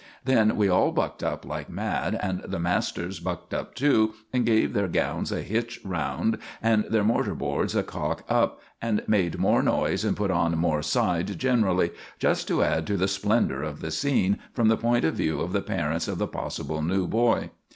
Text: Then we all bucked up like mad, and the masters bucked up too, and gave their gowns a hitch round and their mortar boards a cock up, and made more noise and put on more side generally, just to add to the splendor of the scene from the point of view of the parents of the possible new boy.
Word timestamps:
Then 0.25 0.57
we 0.57 0.67
all 0.67 0.91
bucked 0.91 1.21
up 1.21 1.45
like 1.45 1.69
mad, 1.69 2.17
and 2.23 2.41
the 2.41 2.57
masters 2.57 3.19
bucked 3.19 3.53
up 3.53 3.75
too, 3.75 4.15
and 4.33 4.47
gave 4.47 4.73
their 4.73 4.87
gowns 4.87 5.31
a 5.31 5.43
hitch 5.43 5.79
round 5.85 6.39
and 6.59 6.85
their 6.85 7.03
mortar 7.03 7.35
boards 7.35 7.75
a 7.75 7.83
cock 7.83 8.23
up, 8.27 8.59
and 8.81 9.03
made 9.07 9.37
more 9.37 9.61
noise 9.61 10.03
and 10.03 10.17
put 10.17 10.31
on 10.31 10.57
more 10.57 10.81
side 10.81 11.37
generally, 11.37 11.91
just 12.17 12.47
to 12.47 12.63
add 12.63 12.87
to 12.87 12.97
the 12.97 13.07
splendor 13.07 13.61
of 13.61 13.79
the 13.79 13.91
scene 13.91 14.39
from 14.53 14.69
the 14.69 14.75
point 14.75 15.05
of 15.05 15.13
view 15.13 15.39
of 15.39 15.53
the 15.53 15.61
parents 15.61 16.07
of 16.07 16.17
the 16.17 16.25
possible 16.25 16.81
new 16.81 17.05
boy. 17.05 17.51